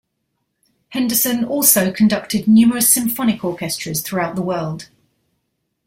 Henderson 0.89 1.45
also 1.45 1.91
conducted 1.93 2.47
numerous 2.47 2.91
symphonic 2.91 3.45
orchestras 3.45 4.01
throughout 4.01 4.35
the 4.35 4.41
world. 4.41 4.89